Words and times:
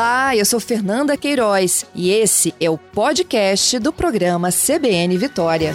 Olá, 0.00 0.34
eu 0.34 0.46
sou 0.46 0.58
Fernanda 0.58 1.14
Queiroz 1.14 1.84
e 1.94 2.08
esse 2.08 2.54
é 2.58 2.70
o 2.70 2.78
podcast 2.78 3.78
do 3.78 3.92
programa 3.92 4.48
CBN 4.50 5.18
Vitória. 5.18 5.74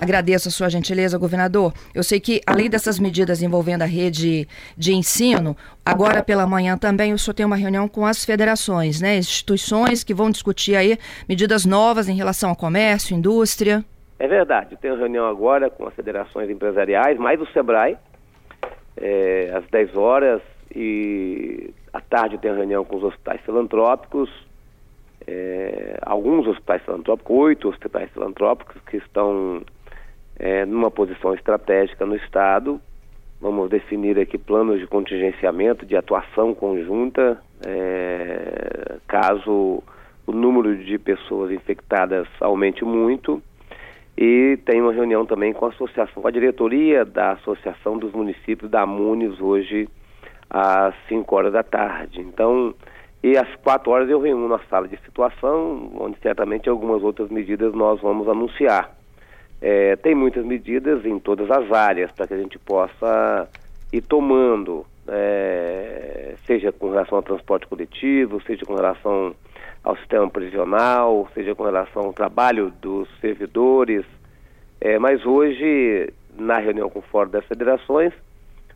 Agradeço 0.00 0.48
a 0.48 0.50
sua 0.50 0.70
gentileza, 0.70 1.18
governador. 1.18 1.74
Eu 1.94 2.02
sei 2.02 2.18
que, 2.18 2.40
além 2.46 2.70
dessas 2.70 2.98
medidas 2.98 3.42
envolvendo 3.42 3.82
a 3.82 3.86
rede 3.86 4.48
de 4.74 4.94
ensino, 4.94 5.54
agora 5.84 6.22
pela 6.22 6.46
manhã 6.46 6.78
também 6.78 7.12
o 7.12 7.18
senhor 7.18 7.34
tem 7.34 7.44
uma 7.44 7.56
reunião 7.56 7.86
com 7.88 8.06
as 8.06 8.24
federações, 8.24 9.02
né? 9.02 9.18
Instituições 9.18 10.02
que 10.02 10.14
vão 10.14 10.30
discutir 10.30 10.76
aí 10.76 10.98
medidas 11.28 11.66
novas 11.66 12.08
em 12.08 12.16
relação 12.16 12.48
ao 12.48 12.56
comércio, 12.56 13.14
indústria. 13.14 13.84
É 14.18 14.26
verdade, 14.26 14.76
tenho 14.78 14.96
reunião 14.96 15.26
agora 15.26 15.68
com 15.68 15.86
as 15.86 15.94
federações 15.94 16.48
empresariais, 16.48 17.18
mais 17.18 17.40
o 17.40 17.46
SEBRAE, 17.46 17.98
é, 18.96 19.52
às 19.54 19.66
10 19.68 19.94
horas, 19.94 20.40
e 20.74 21.70
à 21.92 22.00
tarde 22.00 22.38
tenho 22.38 22.54
reunião 22.54 22.84
com 22.84 22.96
os 22.96 23.04
hospitais 23.04 23.40
filantrópicos, 23.42 24.30
é, 25.26 25.98
alguns 26.00 26.46
hospitais 26.46 26.82
filantrópicos, 26.82 27.36
oito 27.36 27.68
hospitais 27.68 28.10
filantrópicos 28.10 28.80
que 28.86 28.96
estão 28.96 29.62
é, 30.38 30.64
numa 30.64 30.90
posição 30.90 31.34
estratégica 31.34 32.06
no 32.06 32.16
Estado. 32.16 32.80
Vamos 33.38 33.68
definir 33.68 34.18
aqui 34.18 34.38
planos 34.38 34.80
de 34.80 34.86
contingenciamento, 34.86 35.84
de 35.84 35.94
atuação 35.94 36.54
conjunta, 36.54 37.38
é, 37.66 38.96
caso 39.06 39.82
o 40.26 40.32
número 40.32 40.76
de 40.76 40.98
pessoas 40.98 41.50
infectadas 41.50 42.26
aumente 42.40 42.82
muito 42.82 43.42
e 44.16 44.58
tem 44.64 44.80
uma 44.80 44.92
reunião 44.92 45.26
também 45.26 45.52
com 45.52 45.66
a 45.66 45.68
associação, 45.68 46.22
com 46.22 46.28
a 46.28 46.30
diretoria 46.30 47.04
da 47.04 47.32
Associação 47.32 47.98
dos 47.98 48.12
Municípios 48.12 48.70
da 48.70 48.86
Munes 48.86 49.38
hoje 49.40 49.88
às 50.48 50.94
5 51.08 51.36
horas 51.36 51.52
da 51.52 51.62
tarde. 51.62 52.20
Então, 52.20 52.74
e 53.22 53.36
às 53.36 53.54
4 53.56 53.90
horas 53.90 54.08
eu 54.08 54.20
reúno 54.20 54.48
na 54.48 54.58
sala 54.70 54.88
de 54.88 54.96
situação, 54.98 55.92
onde 55.98 56.18
certamente 56.20 56.68
algumas 56.68 57.02
outras 57.02 57.28
medidas 57.28 57.74
nós 57.74 58.00
vamos 58.00 58.26
anunciar. 58.26 58.96
É, 59.60 59.96
tem 59.96 60.14
muitas 60.14 60.44
medidas 60.44 61.04
em 61.04 61.18
todas 61.18 61.50
as 61.50 61.70
áreas 61.70 62.10
para 62.12 62.26
que 62.26 62.34
a 62.34 62.38
gente 62.38 62.58
possa 62.58 63.48
ir 63.92 64.00
tomando, 64.00 64.86
é, 65.08 66.34
seja 66.46 66.72
com 66.72 66.90
relação 66.90 67.18
ao 67.18 67.22
transporte 67.22 67.66
coletivo, 67.66 68.40
seja 68.42 68.64
com 68.64 68.74
relação 68.74 69.34
ao 69.86 69.96
sistema 69.98 70.28
prisional, 70.28 71.28
seja 71.32 71.54
com 71.54 71.62
relação 71.62 72.06
ao 72.06 72.12
trabalho 72.12 72.72
dos 72.82 73.08
servidores. 73.20 74.04
É, 74.80 74.98
mas 74.98 75.24
hoje, 75.24 76.12
na 76.36 76.58
reunião 76.58 76.90
com 76.90 76.98
o 76.98 77.02
Fórum 77.02 77.30
das 77.30 77.46
Federações, 77.46 78.12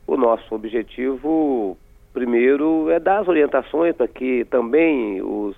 o 0.07 0.17
nosso 0.17 0.55
objetivo, 0.55 1.77
primeiro, 2.13 2.89
é 2.91 3.01
dar 3.01 3.19
as 3.19 3.27
orientações 3.27 3.97
para 3.97 4.07
que 4.07 4.45
também 4.45 5.21
os, 5.21 5.57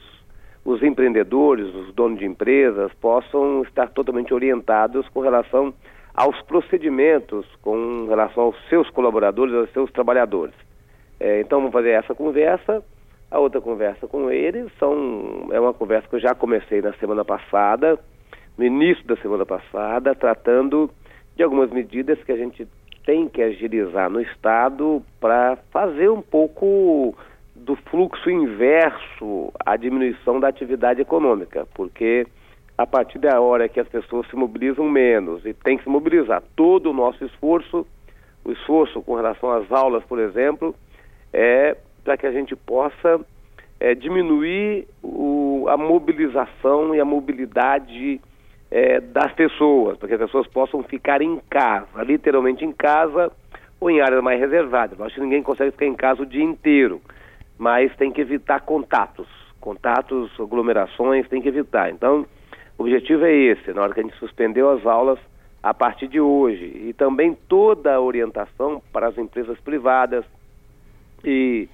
os 0.65 0.83
empreendedores, 0.83 1.67
os 1.75 1.93
donos 1.93 2.19
de 2.19 2.25
empresas, 2.25 2.91
possam 2.95 3.61
estar 3.63 3.91
totalmente 3.91 4.33
orientados 4.33 5.07
com 5.11 5.21
relação 5.21 5.75
aos 6.15 6.41
procedimentos, 6.43 7.45
com 7.61 8.07
relação 8.09 8.45
aos 8.45 8.69
seus 8.71 8.89
colaboradores, 8.89 9.55
aos 9.55 9.71
seus 9.73 9.93
trabalhadores. 9.93 10.55
É, 11.21 11.43
então, 11.43 11.59
vamos 11.59 11.75
fazer 11.75 11.91
essa 11.91 12.15
conversa 12.15 12.83
a 13.33 13.39
outra 13.39 13.63
conversa 13.63 14.07
com 14.07 14.31
eles 14.31 14.71
são, 14.79 15.49
é 15.51 15.59
uma 15.59 15.73
conversa 15.73 16.07
que 16.07 16.17
eu 16.17 16.21
já 16.21 16.35
comecei 16.35 16.83
na 16.83 16.93
semana 16.95 17.25
passada, 17.25 17.99
no 18.59 18.65
início 18.65 19.03
da 19.07 19.17
semana 19.17 19.47
passada, 19.47 20.15
tratando 20.15 20.91
de 21.35 21.43
algumas 21.43 21.71
medidas 21.71 22.23
que 22.25 22.31
a 22.31 22.37
gente 22.37 22.69
tem 23.07 23.31
que 23.31 23.43
agilizar 23.43 24.11
no 24.11 24.21
Estado 24.21 25.03
para 25.19 25.57
fazer 25.73 26.11
um 26.11 26.21
pouco 26.21 27.17
do 27.57 27.75
fluxo 27.75 28.29
inverso 28.29 29.51
à 29.65 29.77
diminuição 29.77 30.39
da 30.39 30.49
atividade 30.49 31.01
econômica, 31.01 31.67
porque 31.75 32.27
a 32.77 32.87
partir 32.87 33.19
da 33.19 33.41
hora 33.41 33.67
que 33.67 33.81
as 33.81 33.89
pessoas 33.89 34.29
se 34.29 34.37
mobilizam 34.37 34.87
menos 34.91 35.45
e 35.47 35.55
tem 35.55 35.79
que 35.79 35.85
se 35.85 35.89
mobilizar 35.89 36.43
todo 36.55 36.91
o 36.91 36.93
nosso 36.93 37.25
esforço, 37.25 37.87
o 38.45 38.53
esforço 38.53 39.01
com 39.01 39.15
relação 39.15 39.51
às 39.51 39.73
aulas, 39.73 40.05
por 40.05 40.19
exemplo, 40.19 40.75
é 41.33 41.79
para 42.05 42.17
que 42.17 42.27
a 42.27 42.33
gente 42.33 42.55
possa 42.57 43.21
é, 43.79 43.95
diminuir 43.95 44.87
o, 45.03 45.67
a 45.69 45.77
mobilização 45.77 46.95
e 46.95 47.01
a 47.01 47.05
mobilidade 47.05 48.21
é, 48.71 49.01
das 49.01 49.33
pessoas, 49.33 49.99
para 49.99 50.09
que 50.09 50.15
as 50.15 50.21
pessoas 50.21 50.47
possam 50.47 50.83
ficar 50.83 51.21
em 51.21 51.41
casa, 51.51 52.03
literalmente 52.03 52.65
em 52.65 52.73
casa 52.73 53.31
ou 53.81 53.91
em 53.91 54.01
áreas 54.01 54.23
mais 54.23 54.41
reservadas. 54.41 54.99
Eu 54.99 55.05
acho 55.05 55.17
que 55.17 55.21
ninguém 55.21 55.43
consegue 55.43 55.73
ficar 55.73 55.87
em 55.87 55.95
casa 55.95 56.23
o 56.23 56.27
dia 56.27 56.45
inteiro, 56.45 57.01
mas 57.59 57.95
tem 57.97 58.11
que 58.11 58.21
evitar 58.21 58.61
contatos, 58.61 59.27
contatos, 59.61 60.31
aglomerações, 60.39 61.29
tem 61.29 61.43
que 61.43 61.49
evitar. 61.49 61.91
Então, 61.91 62.25
o 62.79 62.83
objetivo 62.83 63.25
é 63.25 63.35
esse, 63.35 63.73
na 63.73 63.83
hora 63.83 63.93
que 63.93 64.01
a 64.01 64.03
gente 64.03 64.17
suspendeu 64.17 64.71
as 64.71 64.87
aulas, 64.87 65.19
a 65.63 65.75
partir 65.75 66.09
de 66.09 66.21
hoje, 66.21 66.65
e 66.89 66.93
também 66.93 67.37
toda 67.49 67.95
a 67.95 68.01
orientação 68.01 68.83
para 68.93 69.09
as 69.09 69.19
empresas 69.19 69.59
privadas 69.61 70.25
e 71.25 71.69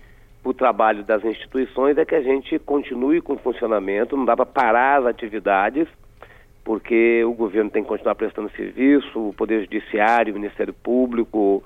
o 0.49 0.55
trabalho 0.55 1.05
das 1.05 1.23
instituições 1.25 1.99
é 1.99 2.05
que 2.07 2.15
a 2.15 2.23
gente 2.23 2.59
continue 2.59 3.21
com 3.21 3.35
o 3.35 3.39
funcionamento, 3.39 4.17
não 4.17 4.25
dá 4.25 4.35
para 4.35 4.47
parar 4.47 5.01
as 5.01 5.07
atividades, 5.07 5.87
porque 6.65 7.23
o 7.25 7.35
governo 7.35 7.71
tem 7.71 7.83
que 7.83 7.89
continuar 7.89 8.15
prestando 8.15 8.51
serviço, 8.57 9.29
o 9.29 9.35
Poder 9.35 9.61
Judiciário, 9.61 10.33
o 10.33 10.39
Ministério 10.39 10.73
Público, 10.73 11.63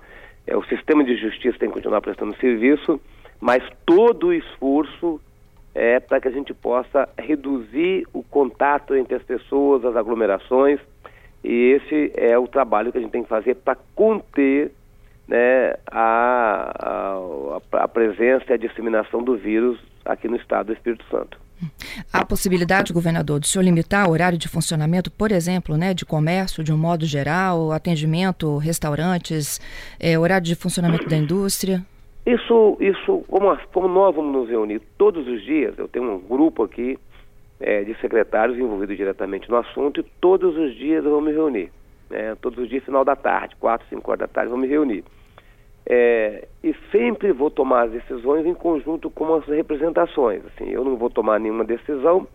é, 0.46 0.56
o 0.56 0.64
sistema 0.64 1.04
de 1.04 1.16
justiça 1.16 1.58
tem 1.58 1.68
que 1.68 1.74
continuar 1.74 2.00
prestando 2.00 2.36
serviço, 2.38 3.00
mas 3.40 3.62
todo 3.86 4.28
o 4.28 4.32
esforço 4.32 5.20
é 5.74 6.00
para 6.00 6.20
que 6.20 6.26
a 6.26 6.32
gente 6.32 6.52
possa 6.52 7.08
reduzir 7.16 8.04
o 8.12 8.22
contato 8.24 8.96
entre 8.96 9.14
as 9.14 9.22
pessoas, 9.22 9.84
as 9.84 9.94
aglomerações, 9.94 10.80
e 11.44 11.72
esse 11.76 12.12
é 12.16 12.36
o 12.36 12.48
trabalho 12.48 12.90
que 12.90 12.98
a 12.98 13.00
gente 13.00 13.12
tem 13.12 13.22
que 13.22 13.28
fazer 13.28 13.54
para 13.54 13.76
conter 13.94 14.72
né, 15.32 15.76
a, 15.90 16.72
a, 17.72 17.84
a 17.84 17.88
presença 17.88 18.44
e 18.50 18.52
a 18.52 18.56
disseminação 18.58 19.24
do 19.24 19.34
vírus 19.34 19.78
aqui 20.04 20.28
no 20.28 20.36
estado 20.36 20.66
do 20.66 20.72
Espírito 20.74 21.02
Santo. 21.10 21.40
Há 22.12 22.22
possibilidade, 22.22 22.92
governador, 22.92 23.40
de 23.40 23.46
o 23.46 23.48
senhor 23.48 23.64
limitar 23.64 24.08
o 24.08 24.12
horário 24.12 24.36
de 24.36 24.46
funcionamento, 24.46 25.10
por 25.10 25.32
exemplo, 25.32 25.76
né, 25.78 25.94
de 25.94 26.04
comércio 26.04 26.62
de 26.62 26.70
um 26.70 26.76
modo 26.76 27.06
geral, 27.06 27.72
atendimento, 27.72 28.58
restaurantes, 28.58 29.58
é, 29.98 30.18
horário 30.18 30.44
de 30.44 30.54
funcionamento 30.54 31.08
da 31.08 31.16
indústria? 31.16 31.80
Isso, 32.26 32.76
isso 32.78 33.24
como, 33.28 33.56
como, 33.72 33.88
nós 33.88 34.14
vamos 34.14 34.34
nos 34.34 34.50
reunir 34.50 34.82
todos 34.98 35.26
os 35.26 35.42
dias, 35.42 35.78
eu 35.78 35.88
tenho 35.88 36.12
um 36.12 36.18
grupo 36.18 36.64
aqui 36.64 36.98
é, 37.58 37.84
de 37.84 37.98
secretários 38.00 38.58
envolvidos 38.58 38.96
diretamente 38.96 39.48
no 39.48 39.56
assunto 39.56 40.00
e 40.00 40.02
todos 40.20 40.54
os 40.56 40.74
dias 40.74 41.04
eu 41.04 41.10
vou 41.10 41.22
me 41.22 41.32
reunir 41.32 41.70
né, 42.12 42.36
todos 42.40 42.58
os 42.58 42.68
dias, 42.68 42.84
final 42.84 43.04
da 43.04 43.16
tarde, 43.16 43.56
quatro, 43.56 43.86
cinco 43.88 44.10
horas 44.10 44.20
da 44.20 44.28
tarde, 44.28 44.50
vou 44.50 44.58
me 44.58 44.68
reunir. 44.68 45.02
É, 45.84 46.46
e 46.62 46.74
sempre 46.90 47.32
vou 47.32 47.50
tomar 47.50 47.86
as 47.86 47.90
decisões 47.90 48.46
em 48.46 48.54
conjunto 48.54 49.10
com 49.10 49.34
as 49.34 49.44
representações. 49.46 50.42
Assim, 50.46 50.70
eu 50.70 50.84
não 50.84 50.96
vou 50.96 51.10
tomar 51.10 51.40
nenhuma 51.40 51.64
decisão 51.64 52.26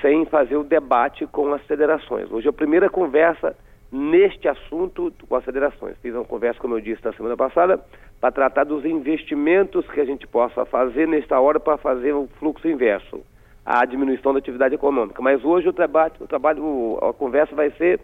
sem 0.00 0.24
fazer 0.26 0.56
o 0.56 0.64
debate 0.64 1.26
com 1.26 1.52
as 1.52 1.62
federações. 1.62 2.30
Hoje 2.30 2.46
é 2.46 2.50
a 2.50 2.52
primeira 2.52 2.88
conversa 2.88 3.56
neste 3.90 4.48
assunto 4.48 5.12
com 5.28 5.36
as 5.36 5.44
federações. 5.44 5.96
Fiz 6.00 6.14
uma 6.14 6.24
conversa, 6.24 6.60
como 6.60 6.76
eu 6.76 6.80
disse 6.80 7.04
na 7.04 7.12
semana 7.12 7.36
passada, 7.36 7.80
para 8.20 8.30
tratar 8.30 8.64
dos 8.64 8.84
investimentos 8.84 9.86
que 9.88 10.00
a 10.00 10.04
gente 10.04 10.26
possa 10.26 10.64
fazer 10.64 11.08
nesta 11.08 11.40
hora 11.40 11.58
para 11.58 11.76
fazer 11.76 12.12
o 12.12 12.28
fluxo 12.38 12.68
inverso, 12.68 13.20
a 13.64 13.84
diminuição 13.84 14.32
da 14.32 14.38
atividade 14.38 14.74
econômica. 14.74 15.20
Mas 15.20 15.44
hoje 15.44 15.68
o 15.68 15.72
trabalho, 15.72 16.12
o 16.20 16.26
trabalho 16.26 16.98
a 17.02 17.12
conversa 17.12 17.54
vai 17.54 17.70
ser 17.72 18.00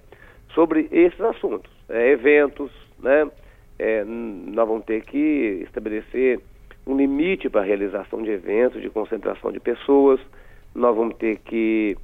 sobre 0.55 0.89
esses 0.91 1.21
assuntos, 1.21 1.71
é, 1.89 2.11
eventos, 2.11 2.71
né? 2.99 3.31
É, 3.79 4.05
nós 4.05 4.67
vamos 4.67 4.85
ter 4.85 5.03
que 5.03 5.63
estabelecer 5.65 6.41
um 6.87 6.97
limite 6.97 7.49
para 7.49 7.63
a 7.63 7.65
realização 7.65 8.23
de 8.23 8.31
eventos, 8.31 8.81
de 8.81 8.89
concentração 8.89 9.51
de 9.51 9.59
pessoas, 9.59 10.21
nós 10.75 10.95
vamos 10.95 11.17
ter 11.17 11.39
que, 11.39 11.97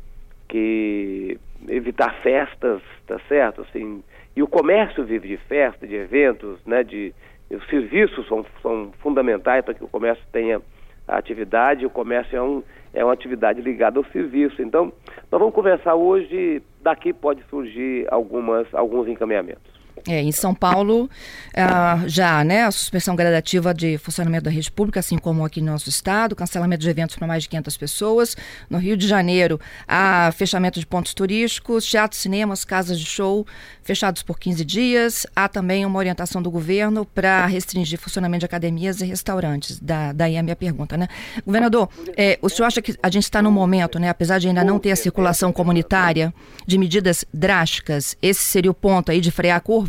que 0.49 1.39
evitar 1.69 2.15
festas, 2.23 2.83
tá 3.07 3.19
certo? 3.29 3.63
Assim, 3.63 4.03
e 4.35 4.43
o 4.43 4.49
comércio 4.49 5.05
vive 5.05 5.29
de 5.29 5.37
festa, 5.37 5.87
de 5.87 5.95
eventos, 5.95 6.59
né? 6.67 6.83
De, 6.83 7.15
os 7.51 7.67
serviços 7.69 8.27
são, 8.27 8.45
são 8.63 8.93
fundamentais 9.01 9.65
para 9.65 9.75
que 9.75 9.85
o 9.85 9.89
comércio 9.89 10.25
tenha 10.33 10.61
atividade, 11.07 11.85
o 11.85 11.91
comércio 11.91 12.37
é, 12.37 12.43
um, 12.43 12.63
é 12.95 13.05
uma 13.05 13.13
atividade 13.13 13.61
ligada 13.61 13.99
ao 13.99 14.05
serviço. 14.07 14.63
Então, 14.63 14.93
nós 15.31 15.39
vamos 15.39 15.55
conversar 15.55 15.95
hoje, 15.95 16.63
daqui 16.81 17.13
pode 17.13 17.43
surgir 17.45 18.07
algumas, 18.11 18.73
alguns 18.75 19.07
encaminhamentos. 19.07 19.72
É, 20.09 20.21
em 20.21 20.33
São 20.33 20.53
Paulo, 20.53 21.05
uh, 21.05 22.09
já, 22.09 22.43
né, 22.43 22.65
a 22.65 22.73
suspensão 22.73 23.15
gradativa 23.15 23.73
de 23.73 23.97
funcionamento 23.99 24.45
da 24.45 24.51
rede 24.51 24.69
pública, 24.69 24.99
assim 24.99 25.17
como 25.17 25.45
aqui 25.45 25.61
no 25.61 25.71
nosso 25.71 25.89
estado, 25.89 26.35
cancelamento 26.35 26.83
de 26.83 26.91
eventos 26.91 27.15
para 27.15 27.27
mais 27.27 27.45
de 27.45 27.49
500 27.49 27.77
pessoas. 27.77 28.37
No 28.69 28.79
Rio 28.79 28.97
de 28.97 29.07
Janeiro, 29.07 29.61
há 29.87 30.33
fechamento 30.35 30.81
de 30.81 30.87
pontos 30.87 31.15
turísticos, 31.15 31.89
teatros, 31.89 32.21
cinemas, 32.21 32.65
casas 32.65 32.99
de 32.99 33.07
show 33.07 33.47
fechados 33.83 34.23
por 34.23 34.41
15 34.41 34.65
dias. 34.65 35.27
Há 35.37 35.49
também 35.49 35.87
uma 35.87 35.99
orientação 35.99 36.43
do 36.43 36.51
governo 36.51 37.05
para 37.05 37.47
restringir 37.47 37.99
funcionamento 37.99 38.41
de 38.41 38.47
academias 38.47 39.01
e 39.01 39.05
restaurantes. 39.05 39.79
Da, 39.79 40.13
daí 40.13 40.37
a 40.37 40.43
minha 40.43 40.57
pergunta, 40.57 40.97
né? 40.97 41.07
Governador, 41.47 41.89
é, 42.17 42.39
o 42.43 42.49
senhor 42.49 42.67
acha 42.67 42.83
que 42.83 42.97
a 43.01 43.09
gente 43.09 43.25
está 43.25 43.41
num 43.41 43.53
momento, 43.53 44.01
né, 44.01 44.09
apesar 44.09 44.39
de 44.39 44.49
ainda 44.49 44.65
não 44.65 44.79
ter 44.79 44.91
a 44.91 44.97
circulação 44.97 45.53
comunitária, 45.53 46.35
de 46.67 46.79
medidas 46.79 47.25
drásticas, 47.33 48.17
esse 48.23 48.43
seria 48.43 48.71
o 48.71 48.75
ponto 48.75 49.11
aí 49.11 49.21
de 49.21 49.31
frear 49.31 49.57
a 49.57 49.61
curva? 49.61 49.82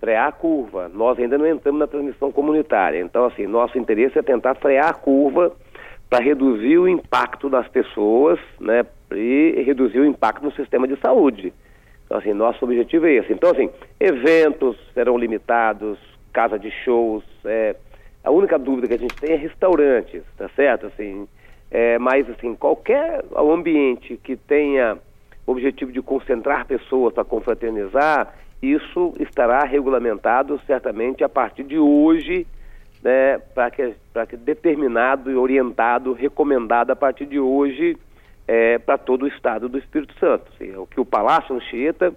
Frear 0.00 0.28
a 0.28 0.32
curva. 0.32 0.88
Nós 0.88 1.18
ainda 1.18 1.36
não 1.36 1.46
entramos 1.46 1.78
na 1.78 1.86
transmissão 1.86 2.32
comunitária. 2.32 3.00
Então, 3.00 3.26
assim, 3.26 3.46
nosso 3.46 3.78
interesse 3.78 4.18
é 4.18 4.22
tentar 4.22 4.54
frear 4.54 4.88
a 4.88 4.94
curva 4.94 5.52
para 6.08 6.24
reduzir 6.24 6.78
o 6.78 6.88
impacto 6.88 7.48
das 7.48 7.68
pessoas, 7.68 8.40
né, 8.58 8.84
e 9.12 9.62
reduzir 9.64 10.00
o 10.00 10.06
impacto 10.06 10.44
no 10.44 10.52
sistema 10.52 10.88
de 10.88 10.96
saúde. 10.96 11.52
Então, 12.04 12.18
assim, 12.18 12.32
nosso 12.32 12.64
objetivo 12.64 13.06
é 13.06 13.12
esse. 13.12 13.32
Então, 13.32 13.50
assim, 13.50 13.70
eventos 14.00 14.76
serão 14.92 15.16
limitados, 15.16 15.98
casa 16.32 16.58
de 16.58 16.70
shows, 16.84 17.22
é, 17.44 17.76
a 18.24 18.30
única 18.30 18.58
dúvida 18.58 18.88
que 18.88 18.94
a 18.94 18.98
gente 18.98 19.14
tem 19.14 19.32
é 19.32 19.36
restaurantes, 19.36 20.22
tá 20.36 20.48
certo? 20.56 20.86
Assim, 20.86 21.28
é, 21.70 21.98
mas, 21.98 22.28
assim, 22.28 22.54
qualquer 22.56 23.24
ambiente 23.36 24.18
que 24.22 24.34
tenha 24.34 24.98
objetivo 25.46 25.92
de 25.92 26.02
concentrar 26.02 26.66
pessoas 26.66 27.14
para 27.14 27.24
confraternizar, 27.24 28.34
isso 28.62 29.14
estará 29.18 29.64
regulamentado 29.64 30.60
certamente 30.66 31.24
a 31.24 31.28
partir 31.28 31.64
de 31.64 31.78
hoje, 31.78 32.46
né, 33.02 33.38
para 33.54 33.70
que, 33.70 33.94
que 34.28 34.36
determinado 34.36 35.30
e 35.30 35.34
orientado, 35.34 36.12
recomendado 36.12 36.90
a 36.90 36.96
partir 36.96 37.26
de 37.26 37.40
hoje 37.40 37.96
é, 38.46 38.78
para 38.78 38.98
todo 38.98 39.22
o 39.22 39.28
estado 39.28 39.68
do 39.68 39.78
Espírito 39.78 40.12
Santo. 40.18 40.50
Assim, 40.54 40.76
o 40.76 40.86
que 40.86 41.00
o 41.00 41.04
Palácio 41.04 41.54
Anchieta 41.54 42.14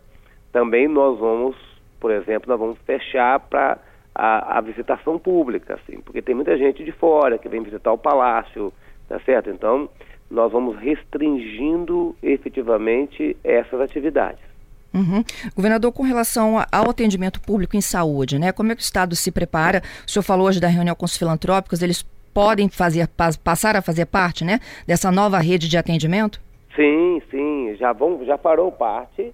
também 0.52 0.88
nós 0.88 1.18
vamos, 1.18 1.56
por 2.00 2.12
exemplo, 2.12 2.50
nós 2.50 2.60
vamos 2.60 2.78
fechar 2.86 3.40
para 3.40 3.78
a, 4.14 4.58
a, 4.58 4.62
visitação 4.62 5.18
pública, 5.18 5.76
assim, 5.76 6.00
porque 6.02 6.22
tem 6.22 6.36
muita 6.36 6.58
gente 6.58 6.84
de 6.84 6.92
fora 6.92 7.38
que 7.38 7.50
vem 7.50 7.64
visitar 7.64 7.92
o 7.92 7.98
palácio, 7.98 8.72
tá 9.08 9.20
certo? 9.22 9.50
Então, 9.50 9.90
nós 10.30 10.52
vamos 10.52 10.78
restringindo 10.78 12.16
efetivamente 12.22 13.36
essas 13.44 13.80
atividades. 13.80 14.53
Uhum. 14.94 15.24
Governador, 15.56 15.92
com 15.92 16.04
relação 16.04 16.58
ao 16.72 16.90
atendimento 16.90 17.42
público 17.42 17.76
em 17.76 17.82
saúde, 17.82 18.38
né? 18.38 18.52
Como 18.52 18.72
é 18.72 18.76
que 18.76 18.82
o 18.82 18.84
Estado 18.84 19.16
se 19.16 19.32
prepara? 19.32 19.82
O 20.06 20.12
senhor 20.12 20.24
falou 20.24 20.48
hoje 20.48 20.60
da 20.60 20.68
reunião 20.68 20.96
com 20.96 21.06
os 21.06 21.18
filantrópicos, 21.18 21.82
eles 21.82 22.04
podem 22.34 22.70
fazer, 22.70 23.08
passar 23.44 23.76
a 23.76 23.82
fazer 23.82 24.06
parte, 24.06 24.44
né? 24.44 24.60
Dessa 24.88 25.12
nova 25.12 25.40
rede 25.40 25.68
de 25.68 25.78
atendimento? 25.78 26.42
Sim, 26.76 27.22
sim, 27.30 27.76
já, 27.76 27.94
vão, 27.94 28.24
já 28.26 28.38
farão 28.38 28.72
parte. 28.72 29.34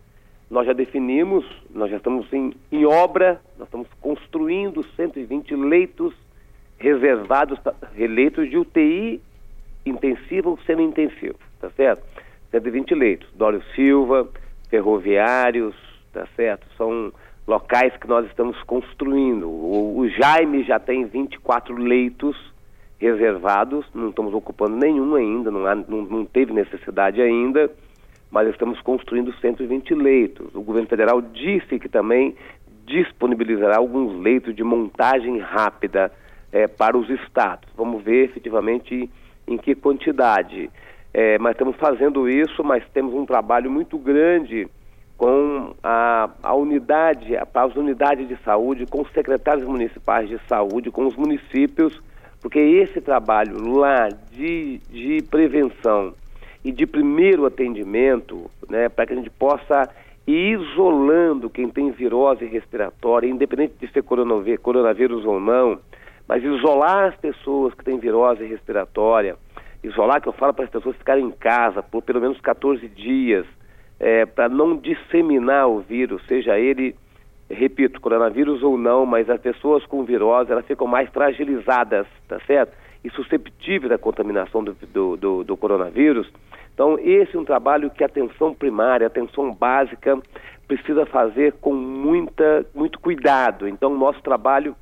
Nós 0.50 0.66
já 0.66 0.74
definimos, 0.74 1.46
nós 1.74 1.92
já 1.92 1.98
estamos 1.98 2.32
em, 2.34 2.54
em 2.72 2.86
obra, 2.86 3.40
nós 3.58 3.68
estamos 3.68 3.88
construindo 4.02 4.84
120 4.96 5.56
leitos 5.56 6.14
reservados, 6.80 7.60
leitos 7.96 8.50
de 8.50 8.58
UTI 8.58 9.22
intensivo 9.86 10.52
ou 10.52 10.60
semi-intensivo, 10.66 11.36
tá 11.60 11.70
certo? 11.72 12.02
120 12.52 12.96
leitos. 12.96 13.30
Dório 13.36 13.62
Silva, 13.76 14.28
ferroviários, 14.70 15.76
tá 16.14 16.28
certo? 16.36 16.66
São 16.78 17.12
locais 17.48 17.96
que 17.98 18.08
nós 18.08 18.26
estamos 18.28 18.62
construindo. 18.64 19.50
O, 19.50 20.00
o 20.00 20.10
Jaime 20.10 20.64
já 20.64 20.80
tem 20.80 21.06
24 21.06 21.76
leitos 21.76 22.38
reservados, 23.00 23.86
não 23.94 24.10
estamos 24.10 24.34
ocupando 24.34 24.76
nenhum 24.76 25.16
ainda, 25.16 25.50
não, 25.50 25.66
há, 25.66 25.74
não, 25.74 26.04
não 26.04 26.26
teve 26.26 26.54
necessidade 26.54 27.22
ainda, 27.22 27.72
mas 28.30 28.48
estamos 28.50 28.80
construindo 28.82 29.34
120 29.40 29.96
leitos. 29.96 30.54
O 30.54 30.62
governo 30.62 30.88
federal 30.88 31.22
disse 31.22 31.80
que 31.80 31.90
também 31.90 32.36
disponibilizará 32.86 33.78
alguns 33.78 34.20
leitos 34.22 34.56
de 34.56 34.64
montagem 34.64 35.40
rápida 35.40 36.12
é, 36.52 36.68
para 36.68 36.98
os 36.98 37.10
estados. 37.10 37.70
Vamos 37.76 38.04
ver 38.04 38.26
efetivamente 38.26 39.10
em 39.48 39.58
que 39.58 39.74
quantidade. 39.76 40.70
É, 41.14 41.40
mas 41.40 41.54
estamos 41.54 41.76
fazendo 41.78 42.30
isso, 42.30 42.64
mas 42.64 42.84
temos 42.94 43.14
um 43.14 43.26
trabalho 43.26 43.72
muito 43.72 43.98
grande 43.98 44.68
com 45.18 45.74
a, 45.84 46.30
a 46.42 46.56
unidade, 46.56 47.36
as 47.36 47.76
unidades 47.76 48.28
de 48.28 48.38
saúde, 48.38 48.86
com 48.86 49.02
os 49.02 49.12
secretários 49.12 49.68
municipais 49.68 50.30
de 50.30 50.40
saúde, 50.48 50.92
com 50.92 51.06
os 51.06 51.16
municípios, 51.16 52.02
porque 52.42 52.60
esse 52.60 53.02
trabalho 53.02 53.68
lá 53.68 54.08
de, 54.32 54.78
de 54.90 55.22
prevenção 55.30 56.14
e 56.64 56.72
de 56.72 56.86
primeiro 56.86 57.46
atendimento, 57.46 58.50
né, 58.70 58.88
para 58.88 59.06
que 59.06 59.14
a 59.14 59.16
gente 59.16 59.30
possa 59.30 59.90
ir 60.26 60.60
isolando 60.60 61.50
quem 61.50 61.70
tem 61.70 61.92
virose 61.92 62.46
respiratória, 62.46 63.28
independente 63.28 63.74
de 63.80 63.92
ser 63.92 64.04
coronavírus 64.04 65.26
ou 65.26 65.40
não, 65.40 65.80
mas 66.28 66.44
isolar 66.44 67.08
as 67.08 67.16
pessoas 67.16 67.74
que 67.74 67.84
têm 67.84 67.98
virose 67.98 68.46
respiratória, 68.46 69.36
isolar, 69.84 70.22
que 70.22 70.28
eu 70.28 70.34
falo 70.34 70.54
para 70.54 70.66
as 70.66 70.72
pessoas 70.72 70.96
ficarem 70.98 71.26
em 71.26 71.32
casa 71.32 71.82
por 71.82 72.02
pelo 72.02 72.22
menos 72.22 72.40
14 72.42 72.88
dias, 72.88 73.46
é, 74.00 74.26
para 74.26 74.48
não 74.48 74.78
disseminar 74.78 75.68
o 75.68 75.80
vírus, 75.80 76.22
seja 76.28 76.58
ele, 76.58 76.96
repito, 77.50 78.00
coronavírus 78.00 78.64
ou 78.64 78.78
não, 78.78 79.06
mas 79.06 79.30
as 79.30 79.40
pessoas 79.42 79.86
com 79.86 80.04
virose, 80.04 80.52
elas 80.52 80.66
ficam 80.66 80.88
mais 80.88 81.10
fragilizadas, 81.10 82.08
tá 82.28 82.40
certo? 82.46 82.74
E 83.04 83.10
susceptíveis 83.10 83.92
à 83.92 83.98
contaminação 83.98 84.64
do, 84.64 84.74
do, 84.74 85.18
do, 85.18 85.44
do 85.44 85.58
coronavírus. 85.58 86.30
Então, 86.74 86.98
esse 87.00 87.36
é 87.36 87.40
um 87.40 87.46
trabalho 87.46 87.90
que 87.90 88.04
a 88.04 88.08
atenção 88.08 88.54
primária, 88.54 89.06
a 89.06 89.10
atenção 89.10 89.54
básica, 89.54 90.18
precisa 90.68 91.06
fazer 91.06 91.54
com 91.54 91.74
muita, 91.74 92.66
muito 92.74 93.00
cuidado. 93.00 93.68
Então, 93.68 93.98
nosso 93.98 94.22
trabalho 94.22 94.76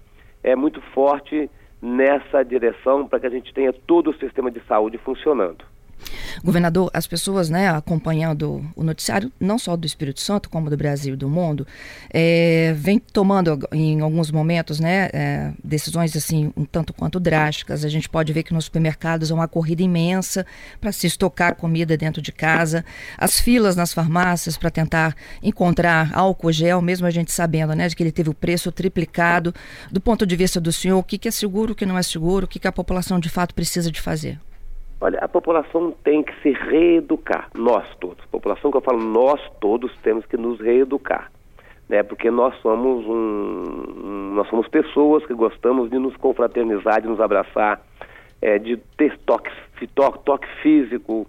é 0.43 0.55
muito 0.55 0.81
forte 0.93 1.49
nessa 1.81 2.43
direção 2.43 3.07
para 3.07 3.19
que 3.19 3.27
a 3.27 3.29
gente 3.29 3.53
tenha 3.53 3.71
todo 3.71 4.09
o 4.09 4.17
sistema 4.17 4.49
de 4.49 4.59
saúde 4.61 4.97
funcionando. 4.97 5.63
Governador, 6.43 6.89
as 6.93 7.07
pessoas 7.07 7.49
né, 7.49 7.69
acompanhando 7.69 8.63
o 8.75 8.83
noticiário, 8.83 9.31
não 9.39 9.57
só 9.57 9.75
do 9.75 9.85
Espírito 9.85 10.21
Santo, 10.21 10.49
como 10.49 10.69
do 10.69 10.77
Brasil 10.77 11.13
e 11.13 11.17
do 11.17 11.29
mundo, 11.29 11.65
é, 12.11 12.73
vem 12.77 12.99
tomando 12.99 13.59
em 13.71 14.01
alguns 14.01 14.31
momentos 14.31 14.79
né, 14.79 15.09
é, 15.13 15.51
decisões 15.63 16.15
assim 16.15 16.51
um 16.55 16.65
tanto 16.65 16.93
quanto 16.93 17.19
drásticas. 17.19 17.83
A 17.83 17.89
gente 17.89 18.07
pode 18.07 18.31
ver 18.31 18.43
que 18.43 18.53
nos 18.53 18.65
supermercados 18.65 19.31
há 19.31 19.35
uma 19.35 19.47
corrida 19.47 19.81
imensa 19.81 20.45
para 20.79 20.91
se 20.91 21.07
estocar 21.07 21.55
comida 21.55 21.97
dentro 21.97 22.21
de 22.21 22.31
casa, 22.31 22.85
as 23.17 23.39
filas 23.39 23.75
nas 23.75 23.93
farmácias 23.93 24.57
para 24.57 24.69
tentar 24.69 25.15
encontrar 25.41 26.11
álcool 26.13 26.51
gel, 26.51 26.81
mesmo 26.81 27.07
a 27.07 27.11
gente 27.11 27.31
sabendo 27.31 27.73
né, 27.73 27.87
de 27.87 27.95
que 27.95 28.03
ele 28.03 28.11
teve 28.11 28.29
o 28.29 28.33
preço 28.33 28.71
triplicado. 28.71 29.53
Do 29.91 29.99
ponto 29.99 30.25
de 30.25 30.35
vista 30.35 30.61
do 30.61 30.71
senhor, 30.71 30.97
o 30.99 31.03
que, 31.03 31.17
que 31.17 31.27
é 31.27 31.31
seguro, 31.31 31.73
o 31.73 31.75
que 31.75 31.85
não 31.85 31.97
é 31.97 32.03
seguro, 32.03 32.45
o 32.45 32.47
que, 32.47 32.59
que 32.59 32.67
a 32.67 32.71
população 32.71 33.19
de 33.19 33.29
fato 33.29 33.53
precisa 33.53 33.91
de 33.91 34.01
fazer? 34.01 34.39
Olha, 34.99 35.19
a 35.19 35.27
população 35.27 35.93
tem 36.03 36.23
que 36.23 36.33
se 36.41 36.51
reeducar, 36.51 37.49
nós 37.55 37.87
todos. 37.99 38.23
A 38.23 38.27
população 38.27 38.71
que 38.71 38.77
eu 38.77 38.81
falo, 38.81 38.99
nós 38.99 39.39
todos 39.61 39.95
temos 39.97 40.25
que 40.25 40.35
nos 40.35 40.59
reeducar, 40.59 41.31
né? 41.87 42.01
Porque 42.01 42.31
nós 42.31 42.55
somos 42.61 43.05
um, 43.05 44.33
nós 44.33 44.47
somos 44.49 44.67
pessoas 44.67 45.23
que 45.25 45.35
gostamos 45.35 45.91
de 45.91 45.99
nos 45.99 46.15
confraternizar, 46.17 46.99
de 46.99 47.07
nos 47.07 47.19
abraçar, 47.19 47.79
é, 48.41 48.57
de 48.57 48.77
ter 48.97 49.17
toque, 49.19 49.51
toque, 49.93 50.19
toque 50.25 50.47
físico. 50.63 51.27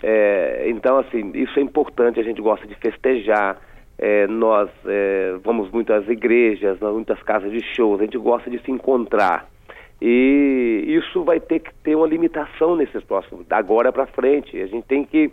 É, 0.00 0.66
então, 0.68 0.98
assim, 0.98 1.32
isso 1.34 1.58
é 1.58 1.62
importante. 1.62 2.20
A 2.20 2.24
gente 2.24 2.40
gosta 2.40 2.66
de 2.68 2.74
festejar. 2.76 3.58
É, 3.98 4.28
nós 4.28 4.70
é, 4.86 5.36
vamos 5.42 5.72
muito 5.72 5.92
às 5.92 6.08
igrejas, 6.08 6.78
muitas 6.80 7.20
casas 7.22 7.50
de 7.50 7.60
shows. 7.74 8.00
A 8.00 8.04
gente 8.04 8.16
gosta 8.16 8.48
de 8.48 8.60
se 8.62 8.70
encontrar. 8.70 9.48
E 10.00 10.84
isso 10.86 11.24
vai 11.24 11.40
ter 11.40 11.58
que 11.58 11.74
ter 11.82 11.96
uma 11.96 12.06
limitação 12.06 12.76
nesses 12.76 13.02
próximos, 13.02 13.46
da 13.46 13.56
agora 13.56 13.92
para 13.92 14.06
frente. 14.06 14.60
A 14.60 14.66
gente 14.66 14.84
tem 14.84 15.04
que 15.04 15.30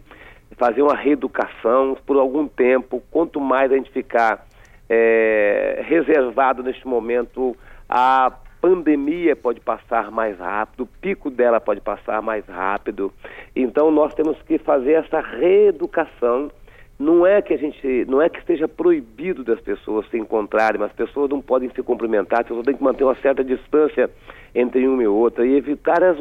fazer 0.57 0.81
uma 0.81 0.95
reeducação 0.95 1.98
por 2.05 2.17
algum 2.17 2.48
tempo. 2.48 3.01
Quanto 3.12 3.39
mais 3.39 3.72
a 3.72 3.75
gente 3.75 3.91
ficar 3.91 4.48
é, 4.89 5.84
reservado 5.86 6.63
neste 6.63 6.88
momento, 6.88 7.55
a 7.88 8.31
pandemia 8.60 9.36
pode 9.36 9.60
passar 9.60 10.10
mais 10.10 10.39
rápido, 10.39 10.81
o 10.81 10.88
pico 10.88 11.29
dela 11.29 11.62
pode 11.62 11.81
passar 11.81 12.22
mais 12.24 12.43
rápido. 12.48 13.13
Então 13.55 13.91
nós 13.91 14.13
temos 14.15 14.41
que 14.41 14.57
fazer 14.57 14.93
essa 14.93 15.19
reeducação 15.19 16.50
não 16.97 17.27
é 17.27 17.41
que 17.41 17.53
a 17.53 17.57
gente, 17.57 18.05
não 18.07 18.21
é 18.21 18.29
que 18.29 18.39
esteja 18.39 18.67
proibido 18.67 19.43
das 19.43 19.59
pessoas 19.59 20.07
se 20.09 20.17
encontrarem, 20.17 20.79
mas 20.79 20.91
as 20.91 20.95
pessoas 20.95 21.29
não 21.29 21.41
podem 21.41 21.69
se 21.69 21.83
cumprimentar, 21.83 22.41
as 22.41 22.47
pessoas 22.47 22.65
têm 22.65 22.75
que 22.75 22.83
manter 22.83 23.03
uma 23.03 23.15
certa 23.15 23.43
distância 23.43 24.09
entre 24.53 24.87
uma 24.87 25.03
e 25.03 25.07
outra 25.07 25.45
e 25.45 25.55
evitar 25.55 26.01
as, 26.01 26.17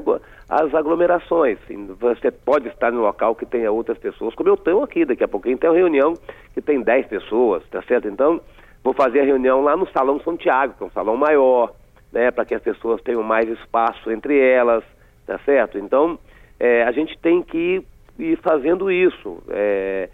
as 0.48 0.74
aglomerações. 0.74 1.58
Você 2.00 2.30
pode 2.32 2.68
estar 2.68 2.90
no 2.90 3.02
local 3.02 3.36
que 3.36 3.46
tenha 3.46 3.70
outras 3.70 3.96
pessoas, 3.98 4.34
como 4.34 4.48
eu 4.48 4.56
tenho 4.56 4.82
aqui, 4.82 5.04
daqui 5.04 5.22
a 5.22 5.28
pouquinho 5.28 5.56
tem 5.56 5.70
uma 5.70 5.76
reunião 5.76 6.14
que 6.52 6.60
tem 6.60 6.82
10 6.82 7.06
pessoas, 7.06 7.62
tá 7.70 7.80
certo? 7.82 8.08
Então, 8.08 8.40
vou 8.82 8.92
fazer 8.92 9.20
a 9.20 9.24
reunião 9.24 9.62
lá 9.62 9.76
no 9.76 9.88
Salão 9.90 10.18
São 10.20 10.36
Tiago, 10.36 10.74
que 10.76 10.82
é 10.82 10.86
um 10.86 10.90
salão 10.90 11.16
maior, 11.16 11.72
né, 12.12 12.32
para 12.32 12.44
que 12.44 12.54
as 12.54 12.62
pessoas 12.62 13.00
tenham 13.02 13.22
mais 13.22 13.48
espaço 13.48 14.10
entre 14.10 14.38
elas, 14.38 14.82
tá 15.24 15.38
certo? 15.44 15.78
Então, 15.78 16.18
é, 16.58 16.82
a 16.82 16.90
gente 16.90 17.16
tem 17.18 17.42
que 17.42 17.84
ir, 18.18 18.36
fazendo 18.38 18.90
isso, 18.90 19.42
é, 19.48 20.08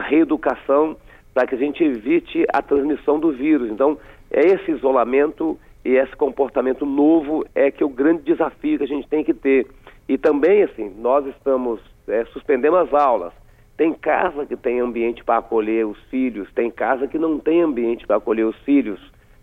essa 0.00 0.08
reeducação 0.08 0.96
para 1.34 1.46
que 1.46 1.54
a 1.54 1.58
gente 1.58 1.84
evite 1.84 2.44
a 2.52 2.62
transmissão 2.62 3.20
do 3.20 3.30
vírus. 3.30 3.70
Então, 3.70 3.98
é 4.30 4.40
esse 4.40 4.70
isolamento 4.70 5.58
e 5.84 5.90
esse 5.90 6.16
comportamento 6.16 6.84
novo 6.84 7.44
é 7.54 7.70
que 7.70 7.82
é 7.82 7.86
o 7.86 7.90
grande 7.90 8.22
desafio 8.22 8.78
que 8.78 8.84
a 8.84 8.88
gente 8.88 9.08
tem 9.08 9.22
que 9.22 9.34
ter. 9.34 9.66
E 10.08 10.18
também, 10.18 10.62
assim, 10.62 10.92
nós 10.98 11.26
estamos 11.26 11.80
é, 12.08 12.24
suspendendo 12.26 12.76
as 12.76 12.92
aulas. 12.92 13.32
Tem 13.76 13.92
casa 13.94 14.44
que 14.44 14.56
tem 14.56 14.80
ambiente 14.80 15.22
para 15.24 15.38
acolher 15.38 15.86
os 15.86 15.98
filhos, 16.10 16.50
tem 16.52 16.70
casa 16.70 17.06
que 17.06 17.18
não 17.18 17.38
tem 17.38 17.62
ambiente 17.62 18.06
para 18.06 18.16
acolher 18.16 18.44
os 18.44 18.56
filhos, 18.58 19.00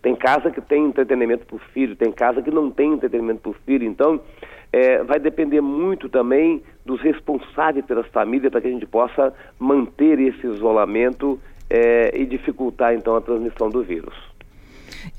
tem 0.08 0.16
casa 0.16 0.50
que 0.50 0.62
tem 0.62 0.86
entretenimento 0.86 1.46
para 1.46 1.58
o 1.58 1.60
filho, 1.74 1.94
tem 1.94 2.14
casa 2.14 2.42
que 2.42 2.50
não 2.50 2.72
tem 2.72 2.94
entretenimento 2.94 3.42
para 3.42 3.52
o 3.52 3.56
filho. 3.66 3.86
Então, 3.86 4.22
é, 4.72 5.04
vai 5.04 5.20
depender 5.20 5.60
muito 5.60 6.08
também 6.08 6.64
dos 6.86 7.02
responsáveis 7.02 7.86
pelas 7.86 8.08
famílias 8.08 8.50
para 8.50 8.62
que 8.62 8.68
a 8.68 8.72
gente 8.72 8.86
possa 8.86 9.34
manter 9.60 10.18
esse 10.18 10.48
isolamento 10.48 11.38
é, 11.70 12.18
e 12.18 12.26
dificultar, 12.26 12.94
então, 12.94 13.18
a 13.18 13.22
transmissão 13.22 13.70
do 13.70 13.84
vírus. 13.84 14.16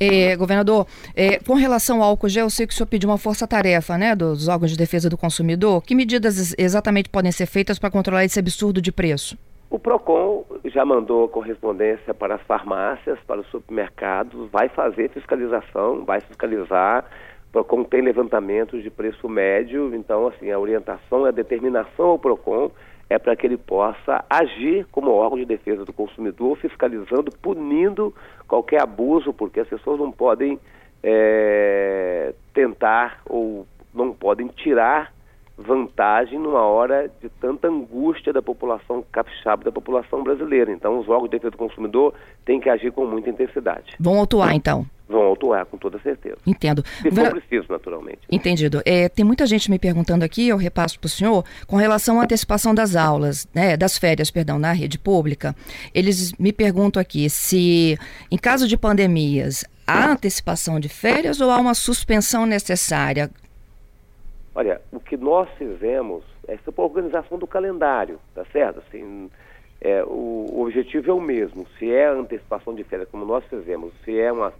É, 0.01 0.35
governador, 0.37 0.87
é, 1.15 1.39
com 1.39 1.53
relação 1.53 2.03
ao 2.03 2.09
álcool 2.09 2.31
gel, 2.31 2.47
eu 2.47 2.51
sei 2.51 2.67
que 2.67 2.73
o 2.73 2.77
senhor 2.77 2.87
pediu 2.87 3.11
uma 3.11 3.19
força-tarefa 3.19 3.99
né, 3.99 4.17
dos 4.17 4.49
órgãos 4.49 4.71
de 4.71 4.77
defesa 4.79 5.11
do 5.11 5.19
consumidor. 5.19 5.83
Que 5.83 5.95
medidas 5.95 6.55
exatamente 6.57 7.11
podem 7.11 7.31
ser 7.31 7.45
feitas 7.45 7.79
para 7.79 7.91
controlar 7.91 8.25
esse 8.25 8.39
absurdo 8.39 8.81
de 8.81 8.91
preço? 8.91 9.37
O 9.71 9.79
PROCON 9.79 10.47
já 10.65 10.83
mandou 10.83 11.29
correspondência 11.29 12.15
para 12.15 12.37
as 12.37 12.43
farmácias, 12.43 13.19
para 13.27 13.41
os 13.41 13.47
supermercados, 13.49 14.51
vai 14.51 14.71
fazer 14.71 15.11
fiscalização, 15.11 16.07
vai 16.07 16.21
fiscalizar. 16.21 17.05
O 17.49 17.53
PROCON 17.53 17.85
tem 17.85 18.01
levantamento 18.01 18.81
de 18.81 18.89
preço 18.89 19.29
médio, 19.29 19.95
então, 19.95 20.27
assim, 20.27 20.51
a 20.51 20.59
orientação, 20.59 21.27
a 21.27 21.31
determinação 21.31 22.07
ao 22.07 22.19
PROCON 22.19 22.71
é 23.11 23.19
para 23.19 23.37
que 23.37 23.47
ele 23.47 23.59
possa 23.59 24.25
agir 24.29 24.87
como 24.91 25.11
órgão 25.11 25.39
de 25.39 25.45
defesa 25.45 25.85
do 25.85 25.93
consumidor, 25.93 26.57
fiscalizando, 26.57 27.31
punindo 27.43 28.15
qualquer 28.47 28.83
abuso, 28.83 29.35
porque 29.35 29.61
as 29.61 29.69
pessoas 29.69 29.99
não 29.99 30.11
podem 30.11 30.59
é, 31.03 32.33
tentar 32.55 33.21
ou 33.27 33.67
não 33.95 34.13
podem 34.13 34.49
tirar 34.49 35.13
vantagem 35.59 36.39
numa 36.39 36.63
hora 36.63 37.11
de 37.21 37.29
tanta 37.29 37.67
angústia 37.67 38.33
da 38.33 38.41
população 38.41 39.05
capixaba, 39.11 39.65
da 39.65 39.73
população 39.73 40.23
brasileira. 40.23 40.71
Então, 40.71 40.99
os 41.01 41.09
órgãos 41.09 41.29
de 41.29 41.37
defesa 41.37 41.51
do 41.51 41.57
consumidor 41.57 42.15
têm 42.45 42.61
que 42.61 42.71
agir 42.71 42.93
com 42.93 43.05
muita 43.05 43.29
intensidade. 43.29 43.97
Vão 43.99 44.23
atuar, 44.23 44.55
então? 44.55 44.87
Vão 45.09 45.33
atuar, 45.33 45.67
com 45.67 45.77
toda 45.77 45.99
certeza. 45.99 46.37
Entendo. 46.47 46.85
Se 47.03 47.11
for 47.11 47.31
preciso, 47.31 47.67
naturalmente. 47.71 48.21
Entendido. 48.31 48.81
É, 48.85 49.09
tem 49.09 49.25
muita 49.25 49.47
gente 49.47 49.71
me 49.71 49.79
perguntando 49.79 50.25
aqui, 50.25 50.49
eu 50.49 50.57
repasso 50.57 51.01
para 51.01 51.07
o 51.07 51.11
senhor, 51.11 51.45
com 51.67 51.77
relação 51.77 52.21
à 52.21 52.25
antecipação 52.25 52.75
das 52.75 52.95
aulas, 52.95 53.49
né, 53.53 53.77
das 53.77 53.99
férias, 53.99 54.31
perdão, 54.31 54.59
na 54.59 54.73
rede 54.73 54.99
pública. 54.99 55.57
Eles 55.93 56.33
me 56.35 56.53
perguntam 56.53 57.01
aqui 57.01 57.29
se, 57.29 57.99
em 58.31 58.37
caso 58.37 58.69
de 58.69 58.77
pandemias, 58.77 59.65
há 59.87 60.13
antecipação 60.13 60.79
de 60.79 60.89
férias 60.89 61.41
ou 61.41 61.51
há 61.51 61.57
uma 61.57 61.75
suspensão 61.75 62.47
necessária? 62.47 63.31
Olha, 64.59 64.81
o 64.91 64.99
que 64.99 65.17
nós 65.17 65.49
fizemos 65.51 66.25
é 66.49 66.55
a 66.55 66.83
organização 66.83 67.39
do 67.39 67.47
calendário, 67.47 68.19
tá 68.35 68.45
certo? 68.47 68.81
Assim, 68.81 69.31
é, 69.81 70.03
o, 70.03 70.47
o, 70.51 70.63
objetivo 70.63 71.13
é 71.13 71.15
o 71.15 71.21
mesmo. 71.21 71.65
Se 71.79 71.89
é 71.89 72.09
antecipação 72.09 72.75
de 72.75 72.83
férias, 72.83 73.09
como 73.09 73.25
nós 73.25 73.45
fizemos, 73.45 73.93
se 74.05 74.19
é 74.19 74.33
uma 74.33 74.53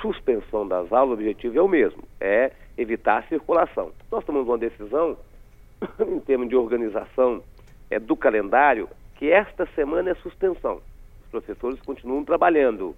suspensão 0.00 0.66
das 0.66 0.90
aulas, 0.90 1.10
o 1.10 1.20
objetivo 1.20 1.58
é 1.58 1.60
o 1.60 1.68
mesmo, 1.68 2.02
é 2.18 2.50
evitar 2.78 3.18
a 3.18 3.28
circulação. 3.28 3.92
Nós 4.10 4.24
tomamos 4.24 4.48
uma 4.48 4.56
decisão, 4.56 5.18
em 6.00 6.20
termos 6.20 6.48
de 6.48 6.56
organização 6.56 7.42
é, 7.90 7.98
do 7.98 8.16
calendário, 8.16 8.88
que 9.16 9.30
esta 9.30 9.66
semana 9.74 10.12
é 10.12 10.14
suspensão. 10.14 10.80
Os 11.24 11.30
professores 11.30 11.78
continuam 11.82 12.24
trabalhando, 12.24 12.96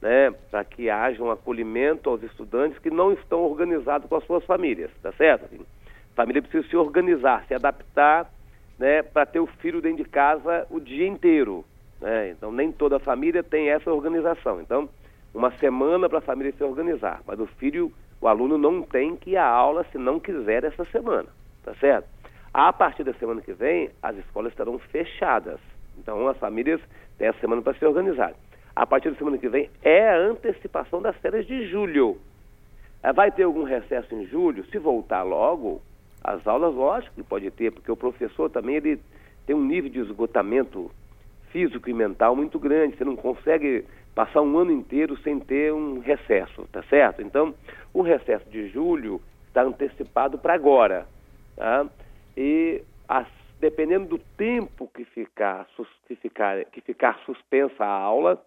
né, 0.00 0.30
para 0.48 0.62
que 0.62 0.88
haja 0.88 1.20
um 1.20 1.32
acolhimento 1.32 2.08
aos 2.08 2.22
estudantes 2.22 2.78
que 2.78 2.88
não 2.88 3.12
estão 3.12 3.40
organizados 3.40 4.08
com 4.08 4.14
as 4.14 4.24
suas 4.26 4.44
famílias, 4.44 4.92
tá 5.02 5.10
certo? 5.10 5.46
Assim, 5.46 5.58
família 6.18 6.42
precisa 6.42 6.68
se 6.68 6.76
organizar, 6.76 7.44
se 7.46 7.54
adaptar, 7.54 8.28
né, 8.76 9.04
para 9.04 9.24
ter 9.24 9.38
o 9.38 9.46
filho 9.46 9.80
dentro 9.80 10.02
de 10.02 10.10
casa 10.10 10.66
o 10.68 10.80
dia 10.80 11.06
inteiro. 11.06 11.64
Né? 12.00 12.30
Então, 12.30 12.50
nem 12.50 12.72
toda 12.72 12.98
família 12.98 13.40
tem 13.40 13.70
essa 13.70 13.92
organização. 13.92 14.60
Então, 14.60 14.88
uma 15.32 15.52
semana 15.58 16.08
para 16.08 16.18
a 16.18 16.22
família 16.22 16.52
se 16.52 16.64
organizar, 16.64 17.20
mas 17.24 17.38
o 17.38 17.46
filho, 17.46 17.92
o 18.20 18.26
aluno 18.26 18.58
não 18.58 18.82
tem 18.82 19.14
que 19.14 19.30
ir 19.30 19.36
à 19.36 19.46
aula 19.46 19.86
se 19.92 19.98
não 19.98 20.18
quiser 20.18 20.64
essa 20.64 20.84
semana, 20.86 21.28
tá 21.62 21.72
certo? 21.76 22.08
A 22.52 22.72
partir 22.72 23.04
da 23.04 23.14
semana 23.14 23.40
que 23.40 23.52
vem, 23.52 23.90
as 24.02 24.16
escolas 24.16 24.50
estarão 24.50 24.76
fechadas. 24.76 25.60
Então, 25.96 26.26
as 26.26 26.36
famílias 26.38 26.80
têm 27.16 27.28
a 27.28 27.32
semana 27.34 27.62
para 27.62 27.74
se 27.74 27.84
organizar. 27.84 28.32
A 28.74 28.84
partir 28.84 29.10
da 29.10 29.18
semana 29.18 29.38
que 29.38 29.48
vem 29.48 29.70
é 29.82 30.08
a 30.08 30.18
antecipação 30.18 31.00
das 31.00 31.16
férias 31.18 31.46
de 31.46 31.68
julho. 31.68 32.18
Vai 33.14 33.30
ter 33.30 33.44
algum 33.44 33.62
recesso 33.62 34.12
em 34.16 34.26
julho? 34.26 34.64
Se 34.66 34.78
voltar 34.78 35.22
logo, 35.22 35.80
as 36.22 36.46
aulas, 36.46 36.74
lógico 36.74 37.14
que 37.14 37.22
pode 37.22 37.50
ter, 37.50 37.72
porque 37.72 37.90
o 37.90 37.96
professor 37.96 38.50
também 38.50 38.76
ele 38.76 39.00
tem 39.46 39.54
um 39.54 39.64
nível 39.64 39.90
de 39.90 40.00
esgotamento 40.00 40.90
físico 41.50 41.88
e 41.88 41.94
mental 41.94 42.36
muito 42.36 42.58
grande. 42.58 42.96
Você 42.96 43.04
não 43.04 43.16
consegue 43.16 43.84
passar 44.14 44.42
um 44.42 44.58
ano 44.58 44.72
inteiro 44.72 45.16
sem 45.22 45.38
ter 45.38 45.72
um 45.72 46.00
recesso, 46.00 46.66
tá 46.72 46.82
certo? 46.84 47.22
Então, 47.22 47.54
o 47.94 48.02
recesso 48.02 48.48
de 48.50 48.68
julho 48.68 49.20
está 49.46 49.62
antecipado 49.62 50.38
para 50.38 50.54
agora, 50.54 51.06
tá? 51.56 51.86
E 52.36 52.82
as, 53.08 53.26
dependendo 53.60 54.06
do 54.06 54.18
tempo 54.36 54.88
que 54.94 55.04
ficar, 55.04 55.66
que 56.06 56.16
ficar, 56.16 56.64
que 56.66 56.80
ficar 56.80 57.18
suspensa 57.24 57.84
a 57.84 57.88
aula, 57.88 58.42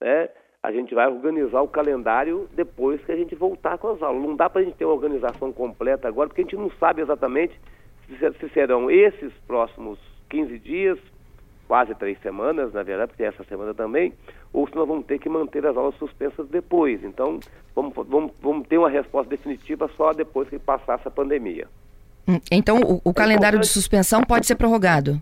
né? 0.00 0.28
A 0.62 0.70
gente 0.70 0.94
vai 0.94 1.08
organizar 1.08 1.60
o 1.60 1.68
calendário 1.68 2.48
depois 2.54 3.02
que 3.04 3.10
a 3.10 3.16
gente 3.16 3.34
voltar 3.34 3.78
com 3.78 3.88
as 3.88 4.00
aulas. 4.00 4.22
Não 4.22 4.36
dá 4.36 4.48
para 4.48 4.60
a 4.60 4.64
gente 4.64 4.76
ter 4.76 4.84
uma 4.84 4.94
organização 4.94 5.52
completa 5.52 6.06
agora, 6.06 6.28
porque 6.28 6.42
a 6.42 6.44
gente 6.44 6.56
não 6.56 6.70
sabe 6.78 7.02
exatamente 7.02 7.58
se 8.38 8.48
serão 8.50 8.90
esses 8.90 9.32
próximos 9.46 9.98
15 10.28 10.58
dias, 10.58 10.98
quase 11.66 11.94
três 11.94 12.20
semanas, 12.20 12.72
na 12.72 12.82
verdade, 12.82 13.08
porque 13.08 13.24
essa 13.24 13.42
semana 13.44 13.74
também, 13.74 14.12
ou 14.52 14.68
se 14.68 14.74
nós 14.76 14.86
vamos 14.86 15.06
ter 15.06 15.18
que 15.18 15.28
manter 15.28 15.66
as 15.66 15.76
aulas 15.76 15.96
suspensas 15.96 16.46
depois. 16.48 17.02
Então, 17.02 17.40
vamos, 17.74 17.94
vamos, 17.94 18.32
vamos 18.40 18.68
ter 18.68 18.78
uma 18.78 18.90
resposta 18.90 19.30
definitiva 19.30 19.90
só 19.96 20.12
depois 20.12 20.48
que 20.48 20.58
passar 20.58 21.00
essa 21.00 21.10
pandemia. 21.10 21.66
Hum, 22.28 22.38
então, 22.52 22.78
o, 22.80 23.00
o 23.02 23.14
calendário 23.14 23.58
de 23.58 23.66
suspensão 23.66 24.22
pode 24.22 24.46
ser 24.46 24.54
prorrogado? 24.54 25.20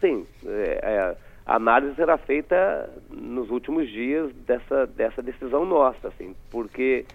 Sim. 0.00 0.26
É, 0.44 0.80
é, 0.82 1.16
a 1.46 1.54
análise 1.54 1.94
será 1.94 2.18
feita 2.18 2.90
nos 3.08 3.50
últimos 3.50 3.88
dias 3.88 4.32
dessa, 4.44 4.84
dessa 4.84 5.22
decisão 5.22 5.64
nossa, 5.64 6.08
assim, 6.08 6.34
porque 6.50 7.06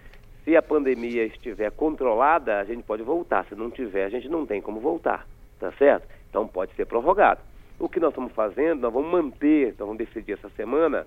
se 0.45 0.55
a 0.55 0.61
pandemia 0.61 1.25
estiver 1.25 1.69
controlada, 1.71 2.59
a 2.59 2.63
gente 2.63 2.81
pode 2.83 3.03
voltar. 3.03 3.45
Se 3.45 3.55
não 3.55 3.69
tiver, 3.69 4.05
a 4.05 4.09
gente 4.09 4.29
não 4.29 4.45
tem 4.45 4.61
como 4.61 4.79
voltar, 4.79 5.27
tá 5.59 5.71
certo? 5.73 6.07
Então 6.29 6.47
pode 6.47 6.73
ser 6.75 6.85
prorrogado. 6.85 7.41
O 7.77 7.89
que 7.89 7.99
nós 7.99 8.11
estamos 8.11 8.31
fazendo, 8.31 8.81
nós 8.81 8.93
vamos 8.93 9.11
manter, 9.11 9.69
então 9.69 9.85
vamos 9.85 9.99
decidir 9.99 10.33
essa 10.33 10.49
semana. 10.51 11.05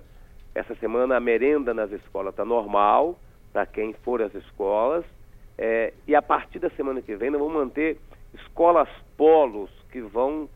Essa 0.53 0.75
semana 0.75 1.17
a 1.17 1.19
merenda 1.19 1.73
nas 1.73 1.91
escolas 1.91 2.31
está 2.31 2.45
normal, 2.45 3.17
para 3.51 3.65
quem 3.65 3.93
for 4.03 4.21
às 4.21 4.35
escolas. 4.35 5.03
É, 5.57 5.93
e 6.07 6.13
a 6.13 6.21
partir 6.21 6.59
da 6.59 6.69
semana 6.69 7.01
que 7.01 7.15
vem 7.15 7.31
nós 7.31 7.41
vamos 7.41 7.55
manter 7.55 7.97
escolas 8.35 8.89
polos 9.17 9.71
que 9.91 10.01
vão 10.01 10.47